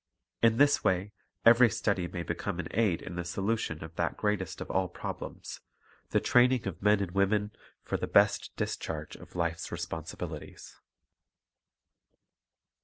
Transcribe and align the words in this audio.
In 0.41 0.57
this 0.57 0.83
way 0.83 1.11
every 1.45 1.69
study 1.69 2.07
may 2.07 2.23
become 2.23 2.59
an 2.59 2.69
aid 2.71 3.03
in 3.03 3.13
the 3.13 3.23
solution 3.23 3.83
of 3.83 3.95
that 3.97 4.17
greatest 4.17 4.59
of 4.59 4.71
all 4.71 4.87
problems, 4.87 5.59
the 6.09 6.19
training 6.19 6.65
of 6.65 6.81
men 6.81 7.01
and 7.01 7.11
women 7.11 7.51
for 7.83 7.97
the 7.97 8.07
best 8.07 8.51
discharge 8.55 9.15
of 9.15 9.35
life's 9.35 9.71
responsibilities. 9.71 10.75